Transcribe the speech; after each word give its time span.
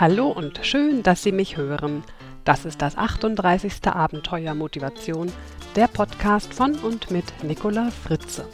Hallo 0.00 0.28
und 0.28 0.60
schön, 0.62 1.02
dass 1.02 1.22
Sie 1.22 1.30
mich 1.30 1.58
hören. 1.58 2.02
Das 2.44 2.64
ist 2.64 2.80
das 2.80 2.96
38. 2.96 3.86
Abenteuer 3.86 4.54
Motivation, 4.54 5.30
der 5.76 5.88
Podcast 5.88 6.54
von 6.54 6.74
und 6.76 7.10
mit 7.10 7.26
Nicola 7.42 7.90
Fritze. 7.90 8.46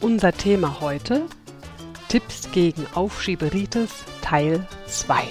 Unser 0.00 0.32
Thema 0.32 0.80
heute: 0.80 1.22
Tipps 2.08 2.50
gegen 2.50 2.84
Aufschieberitis 2.94 4.02
Teil 4.22 4.66
2. 4.88 5.22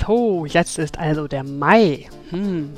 So, 0.00 0.46
jetzt 0.46 0.78
ist 0.78 0.98
also 0.98 1.28
der 1.28 1.44
Mai. 1.44 2.08
Hm, 2.30 2.72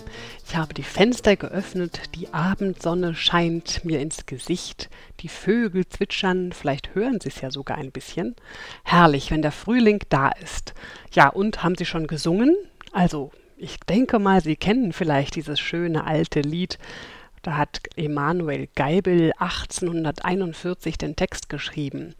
ich 0.47 0.57
habe 0.57 0.75
die 0.75 0.83
Fenster 0.83 1.37
geöffnet, 1.37 2.03
die 2.15 2.33
Abendsonne 2.35 3.15
scheint 3.15 3.83
mir 3.85 3.99
ins 4.01 4.27
Gesicht, 4.27 4.91
die 5.21 5.29
Vögel 5.29 5.89
zwitschern, 5.89 6.53
vielleicht 6.53 6.95
hören 6.95 7.19
Sie 7.21 7.31
es 7.31 7.41
ja 7.41 7.51
sogar 7.51 7.79
ein 7.79 7.91
bisschen. 7.91 8.37
Herrlich, 8.85 9.31
wenn 9.31 9.41
der 9.41 9.53
Frühling 9.53 10.01
da 10.11 10.29
ist. 10.29 10.75
Ja, 11.13 11.29
und 11.29 11.63
haben 11.63 11.77
Sie 11.77 11.87
schon 11.87 12.07
gesungen? 12.07 12.57
Also, 12.93 13.31
ich 13.57 13.81
denke 13.81 14.19
mal, 14.19 14.43
Sie 14.43 14.57
kennen 14.57 14.93
vielleicht 14.93 15.35
dieses 15.37 15.59
schöne 15.59 16.07
alte 16.07 16.41
Lied. 16.41 16.79
Da 17.43 17.57
hat 17.57 17.81
Emanuel 17.97 18.69
Geibel 18.75 19.33
1841 19.39 20.99
den 20.99 21.17
Text 21.17 21.49
geschrieben. 21.49 22.15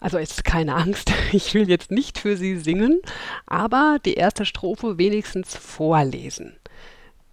Also 0.00 0.18
ist 0.18 0.44
keine 0.44 0.74
Angst, 0.74 1.10
ich 1.32 1.54
will 1.54 1.68
jetzt 1.68 1.90
nicht 1.90 2.18
für 2.18 2.36
Sie 2.36 2.56
singen, 2.58 3.00
aber 3.46 3.98
die 4.04 4.14
erste 4.14 4.44
Strophe 4.44 4.98
wenigstens 4.98 5.56
vorlesen. 5.56 6.56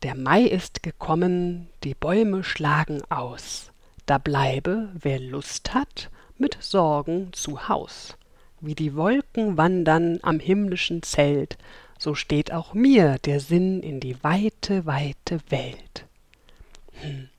Der 0.03 0.15
Mai 0.15 0.41
ist 0.41 0.83
gekommen, 0.83 1.69
die 1.85 1.95
Bäume 1.95 2.43
schlagen 2.43 3.01
aus. 3.09 3.71
Da 4.05 4.17
bleibe, 4.17 4.89
wer 4.99 5.17
Lust 5.17 5.73
hat, 5.73 6.09
mit 6.37 6.57
Sorgen 6.59 7.31
zu 7.31 7.69
Haus. 7.69 8.17
Wie 8.59 8.75
die 8.75 8.97
Wolken 8.97 9.55
wandern 9.55 10.19
am 10.21 10.41
himmlischen 10.41 11.03
Zelt, 11.03 11.57
so 11.97 12.15
steht 12.15 12.51
auch 12.51 12.73
mir 12.73 13.17
der 13.19 13.39
Sinn 13.39 13.81
in 13.81 14.01
die 14.01 14.21
weite, 14.25 14.85
weite 14.85 15.39
Welt. 15.47 16.05
Hm. 16.99 17.29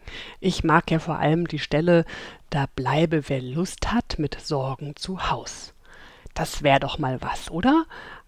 Ich 0.40 0.64
mag 0.64 0.90
ja 0.90 1.00
vor 1.00 1.18
allem 1.18 1.46
die 1.46 1.58
Stelle, 1.58 2.06
da 2.48 2.64
bleibe, 2.74 3.28
wer 3.28 3.42
Lust 3.42 3.92
hat, 3.92 4.18
mit 4.18 4.40
Sorgen 4.40 4.96
zu 4.96 5.30
Haus. 5.30 5.74
Das 6.32 6.62
wär 6.62 6.80
doch 6.80 6.98
mal 6.98 7.20
was, 7.20 7.50
oder? 7.50 7.84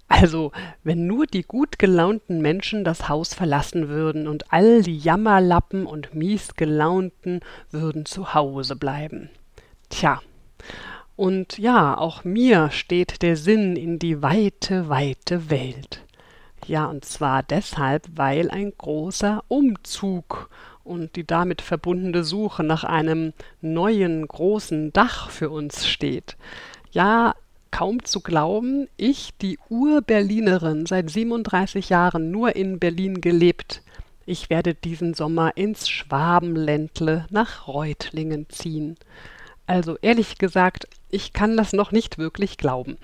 Also, 0.09 0.53
wenn 0.85 1.07
nur 1.07 1.27
die 1.27 1.43
gut 1.43 1.79
gelaunten 1.79 2.41
Menschen 2.41 2.85
das 2.85 3.09
Haus 3.09 3.35
verlassen 3.35 3.89
würden 3.89 4.29
und 4.29 4.53
all 4.53 4.83
die 4.83 4.97
Jammerlappen 4.97 5.85
und 5.85 6.15
miesgelaunten 6.15 7.41
würden 7.71 8.07
zu 8.07 8.33
Hause 8.33 8.77
bleiben. 8.77 9.31
Tja, 9.89 10.21
und 11.17 11.57
ja, 11.59 11.97
auch 11.97 12.25
mir 12.25 12.71
steht 12.71 13.23
der 13.23 13.37
Sinn 13.37 13.75
in 13.75 13.99
die 13.99 14.23
weite, 14.23 14.89
weite 14.89 15.51
Welt. 15.51 16.03
Ja, 16.67 16.87
und 16.87 17.05
zwar 17.05 17.43
deshalb, 17.43 18.07
weil 18.15 18.51
ein 18.51 18.73
großer 18.77 19.43
Umzug 19.49 20.51
und 20.84 21.17
die 21.17 21.27
damit 21.27 21.62
verbundene 21.62 22.23
Suche 22.23 22.62
nach 22.65 22.84
einem 22.84 23.33
neuen 23.61 24.27
großen 24.27 24.93
Dach 24.93 25.31
für 25.31 25.49
uns 25.51 25.87
steht. 25.87 26.37
Ja, 26.91 27.34
kaum 27.77 28.03
zu 28.03 28.21
glauben, 28.21 28.89
ich, 28.97 29.37
die 29.43 29.59
Ur-Berlinerin, 29.69 30.87
seit 30.87 31.11
37 31.11 31.91
Jahren 31.91 32.31
nur 32.31 32.57
in 32.57 32.79
Berlin 32.79 33.21
gelebt, 33.21 33.83
ich 34.25 34.49
werde 34.49 34.73
diesen 34.73 35.13
Sommer 35.13 35.59
ins 35.59 35.87
Schwabenländle 35.87 37.27
nach 37.29 37.69
Reutlingen 37.69 38.49
ziehen. 38.49 38.97
Also 39.67 39.99
ehrlich 40.01 40.39
gesagt, 40.39 40.89
ich 41.11 41.35
kann 41.35 41.59
das 41.59 41.75
noch 41.75 41.93
nicht 41.93 42.17
wirklich 42.17 42.57
glauben. 42.57 42.97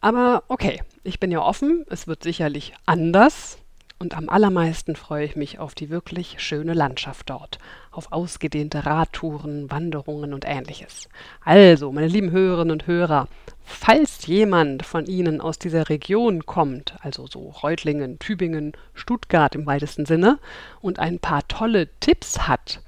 Aber 0.00 0.44
okay, 0.48 0.82
ich 1.04 1.20
bin 1.20 1.30
ja 1.30 1.42
offen, 1.42 1.84
es 1.90 2.06
wird 2.06 2.22
sicherlich 2.22 2.72
anders, 2.86 3.58
und 3.98 4.16
am 4.16 4.28
allermeisten 4.28 4.94
freue 4.94 5.24
ich 5.24 5.36
mich 5.36 5.58
auf 5.58 5.74
die 5.74 5.88
wirklich 5.88 6.36
schöne 6.38 6.74
Landschaft 6.74 7.30
dort, 7.30 7.58
auf 7.90 8.12
ausgedehnte 8.12 8.84
Radtouren, 8.84 9.70
Wanderungen 9.70 10.34
und 10.34 10.44
ähnliches. 10.46 11.08
Also, 11.44 11.92
meine 11.92 12.08
lieben 12.08 12.30
Hörerinnen 12.30 12.72
und 12.72 12.86
Hörer, 12.86 13.28
falls 13.64 14.26
jemand 14.26 14.84
von 14.84 15.06
Ihnen 15.06 15.40
aus 15.40 15.58
dieser 15.58 15.88
Region 15.88 16.44
kommt, 16.44 16.94
also 17.00 17.26
so 17.26 17.48
Reutlingen, 17.48 18.18
Tübingen, 18.18 18.72
Stuttgart 18.92 19.54
im 19.54 19.64
weitesten 19.64 20.04
Sinne, 20.04 20.38
und 20.82 20.98
ein 20.98 21.18
paar 21.18 21.48
tolle 21.48 21.88
Tipps 22.00 22.46
hat, 22.46 22.82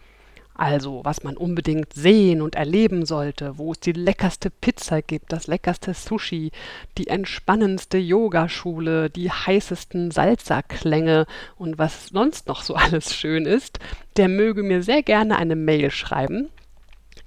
also, 0.58 1.02
was 1.04 1.22
man 1.22 1.36
unbedingt 1.36 1.94
sehen 1.94 2.42
und 2.42 2.56
erleben 2.56 3.06
sollte, 3.06 3.58
wo 3.58 3.70
es 3.70 3.78
die 3.78 3.92
leckerste 3.92 4.50
Pizza 4.50 5.02
gibt, 5.02 5.32
das 5.32 5.46
leckerste 5.46 5.94
Sushi, 5.94 6.50
die 6.98 7.06
entspannendste 7.06 7.96
Yogaschule, 7.96 9.08
die 9.08 9.30
heißesten 9.30 10.10
Salzerklänge 10.10 11.26
und 11.58 11.78
was 11.78 12.08
sonst 12.08 12.48
noch 12.48 12.62
so 12.62 12.74
alles 12.74 13.14
schön 13.14 13.46
ist, 13.46 13.78
der 14.16 14.28
möge 14.28 14.64
mir 14.64 14.82
sehr 14.82 15.04
gerne 15.04 15.38
eine 15.38 15.54
Mail 15.54 15.92
schreiben. 15.92 16.48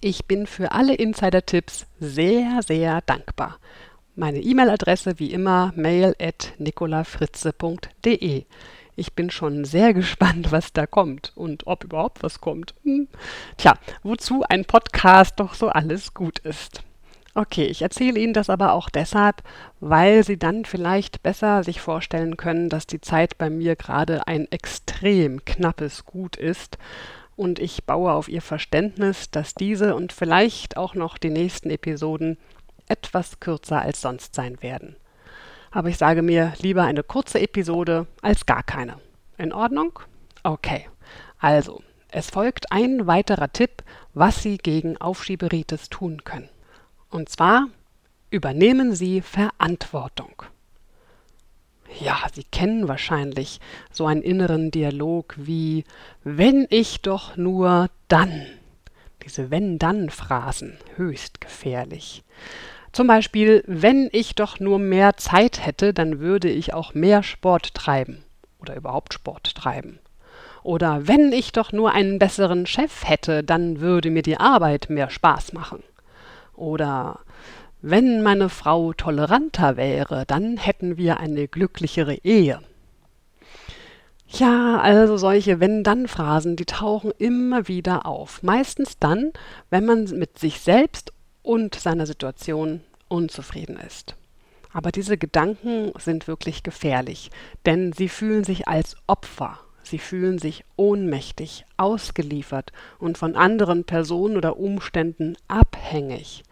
Ich 0.02 0.26
bin 0.26 0.46
für 0.46 0.74
alle 0.74 0.96
Insider-Tipps 0.96 1.88
sehr, 2.02 2.60
sehr 2.68 3.00
dankbar. 3.00 3.60
Meine 4.14 4.40
E-Mail-Adresse 4.40 5.20
wie 5.20 5.32
immer 5.32 5.72
mail 5.78 6.16
at 6.22 6.52
nicolafritze.de. 6.58 8.44
Ich 8.96 9.14
bin 9.14 9.30
schon 9.30 9.66
sehr 9.66 9.94
gespannt, 9.96 10.52
was 10.52 10.74
da 10.74 10.86
kommt 10.86 11.32
und 11.36 11.68
ob 11.68 11.84
überhaupt 11.84 12.24
was 12.24 12.42
kommt. 12.42 12.74
Hm. 12.84 13.08
Tja, 13.58 13.74
wozu 14.04 14.44
ein 14.48 14.66
Podcast 14.66 15.40
doch 15.40 15.54
so 15.54 15.70
alles 15.70 16.14
gut 16.14 16.40
ist. 16.40 16.84
Okay, 17.34 17.64
ich 17.66 17.82
erzähle 17.82 18.20
Ihnen 18.20 18.34
das 18.34 18.50
aber 18.50 18.74
auch 18.74 18.90
deshalb, 18.90 19.42
weil 19.80 20.26
Sie 20.26 20.38
dann 20.38 20.66
vielleicht 20.66 21.24
besser 21.24 21.64
sich 21.64 21.80
vorstellen 21.80 22.36
können, 22.36 22.68
dass 22.68 22.88
die 22.88 23.00
Zeit 23.00 23.38
bei 23.38 23.50
mir 23.50 23.78
gerade 23.78 24.28
ein 24.28 24.52
extrem 24.52 25.46
knappes 25.46 26.06
Gut 26.06 26.36
ist 26.36 26.78
und 27.38 27.60
ich 27.60 27.86
baue 27.86 28.12
auf 28.12 28.28
Ihr 28.28 28.42
Verständnis, 28.42 29.32
dass 29.32 29.56
diese 29.56 29.96
und 29.96 30.12
vielleicht 30.12 30.76
auch 30.76 30.94
noch 30.94 31.18
die 31.18 31.30
nächsten 31.30 31.70
Episoden 31.70 32.38
etwas 32.90 33.40
kürzer 33.40 33.82
als 33.82 34.02
sonst 34.02 34.36
sein 34.36 34.62
werden 34.62 34.98
aber 35.72 35.90
ich 35.90 35.98
sage 35.98 36.22
mir 36.22 36.54
lieber 36.60 36.84
eine 36.84 37.04
kurze 37.04 37.40
Episode 37.40 38.08
als 38.22 38.46
gar 38.46 38.64
keine. 38.64 38.98
In 39.38 39.54
Ordnung? 39.54 40.00
Okay. 40.44 40.88
Also, 41.40 41.82
es 42.10 42.30
folgt 42.30 42.72
ein 42.72 43.08
weiterer 43.08 43.52
Tipp, 43.52 43.84
was 44.14 44.44
Sie 44.44 44.58
gegen 44.58 44.98
Aufschieberitis 44.98 45.90
tun 45.90 46.24
können. 46.24 46.50
Und 47.10 47.30
zwar 47.30 47.68
übernehmen 48.30 48.94
Sie 48.94 49.22
Verantwortung. 49.22 50.44
Ja, 52.00 52.20
Sie 52.34 52.44
kennen 52.44 52.88
wahrscheinlich 52.88 53.60
so 53.92 54.06
einen 54.06 54.22
inneren 54.22 54.72
Dialog 54.72 55.36
wie 55.38 55.84
wenn 56.24 56.68
ich 56.70 57.02
doch 57.02 57.38
nur 57.38 57.90
dann. 58.08 58.46
Diese 59.24 59.52
wenn-dann-Phrasen, 59.52 60.78
höchst 60.96 61.42
gefährlich. 61.42 62.24
Zum 62.92 63.08
Beispiel, 63.08 63.64
wenn 63.68 64.10
ich 64.12 64.36
doch 64.36 64.60
nur 64.60 64.78
mehr 64.78 65.16
Zeit 65.18 65.66
hätte, 65.66 65.94
dann 65.94 66.20
würde 66.20 66.50
ich 66.50 66.74
auch 66.74 66.94
mehr 66.94 67.24
Sport 67.24 67.74
treiben 67.74 68.24
oder 68.60 68.76
überhaupt 68.76 69.14
Sport 69.14 69.56
treiben. 69.56 70.00
Oder 70.64 71.08
wenn 71.08 71.32
ich 71.32 71.54
doch 71.54 71.72
nur 71.72 71.92
einen 71.92 72.20
besseren 72.20 72.66
Chef 72.66 73.04
hätte, 73.08 73.44
dann 73.44 73.80
würde 73.80 74.12
mir 74.12 74.22
die 74.22 74.38
Arbeit 74.38 74.90
mehr 74.90 75.10
Spaß 75.10 75.54
machen. 75.54 75.84
Oder 76.56 77.20
wenn 77.82 78.22
meine 78.22 78.50
Frau 78.50 78.94
toleranter 78.94 79.76
wäre, 79.78 80.26
dann 80.28 80.58
hätten 80.58 80.98
wir 80.98 81.20
eine 81.20 81.48
glücklichere 81.48 82.16
Ehe. 82.24 82.60
Ja, 84.28 84.80
also 84.80 85.18
solche 85.18 85.60
Wenn-Dann-Phrasen, 85.60 86.56
die 86.56 86.66
tauchen 86.66 87.12
immer 87.18 87.68
wieder 87.68 88.06
auf. 88.06 88.44
Meistens 88.44 89.00
dann, 89.00 89.32
wenn 89.70 89.86
man 89.86 90.04
mit 90.04 90.38
sich 90.38 90.62
selbst 90.62 91.12
und 91.44 91.76
seiner 91.76 92.06
Situation 92.06 92.82
unzufrieden 93.08 93.78
ist. 93.78 94.16
Aber 94.74 94.92
diese 94.92 95.18
Gedanken 95.18 95.92
sind 95.98 96.28
wirklich 96.28 96.64
gefährlich, 96.64 97.30
denn 97.66 97.92
sie 97.92 98.10
fühlen 98.10 98.44
sich 98.44 98.68
als 98.68 98.96
Opfer, 99.08 99.60
sie 99.84 100.00
fühlen 100.00 100.40
sich 100.40 100.64
ohnmächtig, 100.78 101.66
ausgeliefert 101.78 102.72
und 103.00 103.18
von 103.18 103.36
anderen 103.36 103.84
Personen 103.84 104.38
oder 104.38 104.58
Umständen 104.58 105.36
abhängig. 105.48 106.44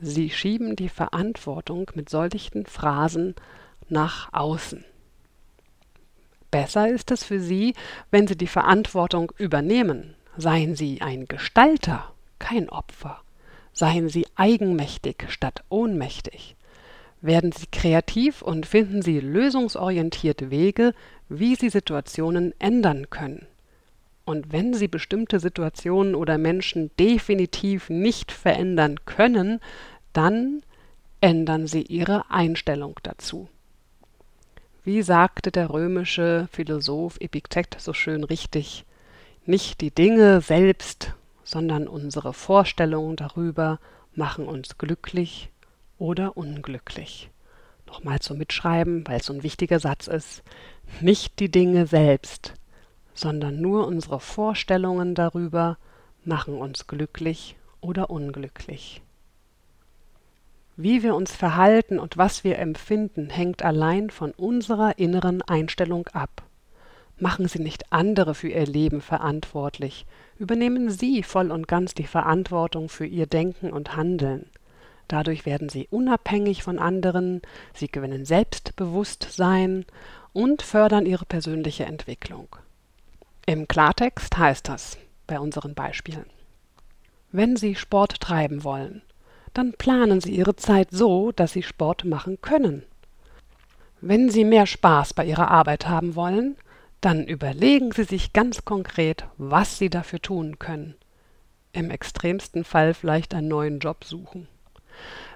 Sie 0.00 0.30
schieben 0.30 0.76
die 0.76 0.88
Verantwortung 0.88 1.90
mit 1.94 2.08
solchen 2.08 2.66
Phrasen 2.66 3.34
nach 3.88 4.32
außen. 4.32 4.84
Besser 6.50 6.88
ist 6.88 7.10
es 7.10 7.24
für 7.24 7.40
Sie, 7.40 7.74
wenn 8.10 8.26
Sie 8.26 8.36
die 8.36 8.46
Verantwortung 8.46 9.32
übernehmen. 9.38 10.14
Seien 10.36 10.74
Sie 10.74 11.00
ein 11.00 11.26
Gestalter, 11.26 12.12
kein 12.38 12.68
Opfer. 12.68 13.22
Seien 13.72 14.08
Sie 14.08 14.26
eigenmächtig 14.34 15.24
statt 15.28 15.64
ohnmächtig. 15.68 16.56
Werden 17.20 17.52
Sie 17.52 17.66
kreativ 17.70 18.42
und 18.42 18.66
finden 18.66 19.00
Sie 19.00 19.20
lösungsorientierte 19.20 20.50
Wege, 20.50 20.94
wie 21.28 21.54
Sie 21.54 21.70
Situationen 21.70 22.52
ändern 22.58 23.10
können. 23.10 23.46
Und 24.24 24.52
wenn 24.52 24.74
Sie 24.74 24.88
bestimmte 24.88 25.40
Situationen 25.40 26.14
oder 26.14 26.38
Menschen 26.38 26.90
definitiv 26.98 27.90
nicht 27.90 28.30
verändern 28.30 29.00
können, 29.04 29.60
dann 30.12 30.62
ändern 31.20 31.66
Sie 31.66 31.82
Ihre 31.82 32.30
Einstellung 32.30 32.98
dazu. 33.02 33.48
Wie 34.84 35.02
sagte 35.02 35.52
der 35.52 35.70
römische 35.70 36.48
Philosoph 36.50 37.16
Epiktet 37.20 37.76
so 37.78 37.92
schön 37.92 38.24
richtig, 38.24 38.84
nicht 39.46 39.80
die 39.80 39.92
Dinge 39.92 40.40
selbst, 40.40 41.14
sondern 41.44 41.88
unsere 41.88 42.32
Vorstellungen 42.32 43.16
darüber 43.16 43.78
machen 44.14 44.46
uns 44.46 44.78
glücklich 44.78 45.50
oder 45.98 46.36
unglücklich. 46.36 47.30
Nochmal 47.86 48.20
zum 48.20 48.38
Mitschreiben, 48.38 49.06
weil 49.06 49.20
es 49.20 49.26
so 49.26 49.32
ein 49.32 49.42
wichtiger 49.42 49.78
Satz 49.78 50.06
ist. 50.06 50.42
Nicht 51.00 51.38
die 51.40 51.50
Dinge 51.50 51.86
selbst, 51.86 52.54
sondern 53.14 53.60
nur 53.60 53.86
unsere 53.86 54.20
Vorstellungen 54.20 55.14
darüber 55.14 55.78
machen 56.24 56.56
uns 56.56 56.86
glücklich 56.86 57.56
oder 57.80 58.10
unglücklich. 58.10 59.02
Wie 60.76 61.02
wir 61.02 61.14
uns 61.14 61.32
verhalten 61.32 61.98
und 61.98 62.16
was 62.16 62.44
wir 62.44 62.58
empfinden, 62.58 63.28
hängt 63.28 63.62
allein 63.62 64.08
von 64.08 64.30
unserer 64.32 64.98
inneren 64.98 65.42
Einstellung 65.42 66.06
ab. 66.08 66.42
Machen 67.22 67.46
Sie 67.46 67.60
nicht 67.60 67.92
andere 67.92 68.34
für 68.34 68.48
Ihr 68.48 68.66
Leben 68.66 69.00
verantwortlich, 69.00 70.06
übernehmen 70.40 70.90
Sie 70.90 71.22
voll 71.22 71.52
und 71.52 71.68
ganz 71.68 71.94
die 71.94 72.08
Verantwortung 72.08 72.88
für 72.88 73.06
Ihr 73.06 73.26
Denken 73.26 73.72
und 73.72 73.94
Handeln. 73.94 74.46
Dadurch 75.06 75.46
werden 75.46 75.68
Sie 75.68 75.86
unabhängig 75.88 76.64
von 76.64 76.80
anderen, 76.80 77.40
Sie 77.74 77.86
gewinnen 77.86 78.24
Selbstbewusstsein 78.24 79.84
und 80.32 80.62
fördern 80.62 81.06
Ihre 81.06 81.24
persönliche 81.24 81.84
Entwicklung. 81.84 82.48
Im 83.46 83.68
Klartext 83.68 84.36
heißt 84.36 84.68
das 84.68 84.98
bei 85.28 85.38
unseren 85.38 85.76
Beispielen. 85.76 86.26
Wenn 87.30 87.54
Sie 87.54 87.76
Sport 87.76 88.18
treiben 88.18 88.64
wollen, 88.64 89.00
dann 89.54 89.74
planen 89.74 90.20
Sie 90.20 90.34
Ihre 90.34 90.56
Zeit 90.56 90.88
so, 90.90 91.30
dass 91.30 91.52
Sie 91.52 91.62
Sport 91.62 92.04
machen 92.04 92.40
können. 92.42 92.82
Wenn 94.00 94.28
Sie 94.28 94.44
mehr 94.44 94.66
Spaß 94.66 95.14
bei 95.14 95.24
Ihrer 95.24 95.52
Arbeit 95.52 95.86
haben 95.88 96.16
wollen, 96.16 96.56
dann 97.02 97.26
überlegen 97.26 97.92
Sie 97.92 98.04
sich 98.04 98.32
ganz 98.32 98.64
konkret, 98.64 99.26
was 99.36 99.76
Sie 99.76 99.90
dafür 99.90 100.22
tun 100.22 100.58
können. 100.58 100.94
Im 101.72 101.90
extremsten 101.90 102.64
Fall 102.64 102.94
vielleicht 102.94 103.34
einen 103.34 103.48
neuen 103.48 103.80
Job 103.80 104.04
suchen. 104.04 104.48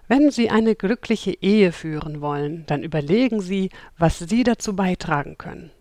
Wenn 0.08 0.30
Sie 0.30 0.48
eine 0.48 0.76
glückliche 0.76 1.32
Ehe 1.32 1.72
führen 1.72 2.20
wollen, 2.20 2.64
dann 2.66 2.84
überlegen 2.84 3.40
Sie, 3.40 3.70
was 3.98 4.20
Sie 4.20 4.44
dazu 4.44 4.76
beitragen 4.76 5.36
können. 5.38 5.72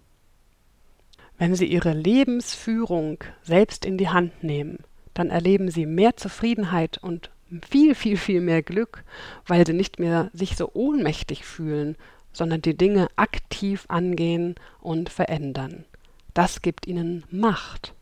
Wenn 1.37 1.53
Sie 1.53 1.67
Ihre 1.67 1.93
Lebensführung 1.93 3.23
selbst 3.43 3.85
in 3.85 3.97
die 3.97 4.09
Hand 4.09 4.43
nehmen, 4.43 4.79
dann 5.13 5.29
erleben 5.29 5.69
Sie 5.69 5.85
mehr 5.85 6.17
Zufriedenheit 6.17 6.97
und 6.97 7.29
viel, 7.69 7.93
viel, 7.93 8.17
viel 8.17 8.41
mehr 8.41 8.63
Glück, 8.63 9.03
weil 9.45 9.67
Sie 9.67 9.73
nicht 9.73 9.99
mehr 9.99 10.31
sich 10.33 10.55
so 10.55 10.71
ohnmächtig 10.73 11.45
fühlen, 11.45 11.95
sondern 12.35 12.61
die 12.61 12.77
Dinge 12.77 13.07
aktiv 13.15 13.85
angehen 13.87 14.55
und 14.81 15.09
verändern. 15.09 15.85
Das 16.33 16.61
gibt 16.61 16.85
Ihnen 16.85 17.23
Macht. 17.31 17.93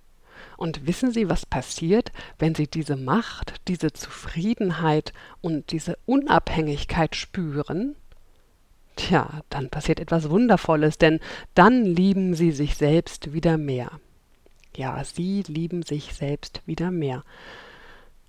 Und 0.58 0.88
wissen 0.88 1.12
Sie, 1.12 1.30
was 1.30 1.46
passiert, 1.46 2.12
wenn 2.40 2.56
Sie 2.56 2.68
diese 2.68 2.96
Macht, 2.96 3.56
diese 3.68 3.94
Zufriedenheit 3.94 5.14
und 5.42 5.72
diese 5.72 5.98
Unabhängigkeit 6.06 7.16
spüren? 7.16 7.96
Tja, 8.96 9.42
dann 9.50 9.70
passiert 9.70 10.00
etwas 10.00 10.30
Wundervolles, 10.30 10.98
denn 10.98 11.20
dann 11.56 11.86
lieben 11.86 12.36
sie 12.36 12.52
sich 12.52 12.76
selbst 12.76 13.34
wieder 13.34 13.58
mehr. 13.58 14.00
Ja, 14.76 15.04
sie 15.04 15.44
lieben 15.48 15.84
sich 15.84 16.14
selbst 16.14 16.62
wieder 16.66 16.92
mehr. 16.92 17.24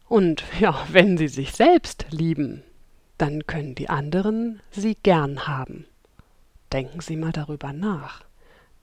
Und 0.08 0.44
ja, 0.60 0.86
wenn 0.90 1.16
sie 1.18 1.28
sich 1.28 1.52
selbst 1.52 2.06
lieben, 2.10 2.62
dann 3.18 3.46
können 3.46 3.74
die 3.74 3.88
anderen 3.88 4.60
sie 4.70 4.96
gern 5.02 5.46
haben. 5.46 5.86
Denken 6.74 7.00
Sie 7.00 7.14
mal 7.14 7.30
darüber 7.30 7.72
nach. 7.72 8.24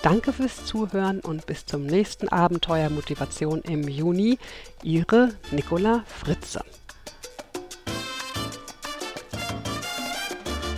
Danke 0.00 0.32
fürs 0.32 0.64
Zuhören 0.64 1.18
und 1.18 1.44
bis 1.46 1.66
zum 1.66 1.84
nächsten 1.84 2.28
Abenteuer 2.28 2.88
Motivation 2.88 3.62
im 3.62 3.88
Juni. 3.88 4.38
Ihre 4.84 5.30
Nicola 5.50 6.04
Fritze. 6.06 6.62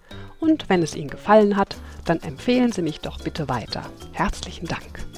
Und 0.41 0.71
wenn 0.71 0.83
es 0.83 0.97
Ihnen 0.97 1.11
gefallen 1.11 1.59
hat, 1.59 1.77
dann 2.07 2.23
empfehlen 2.23 2.73
Sie 2.73 2.81
mich 2.81 3.01
doch 3.01 3.21
bitte 3.21 3.51
weiter. 3.51 3.83
Herzlichen 4.13 4.67
Dank. 4.67 5.12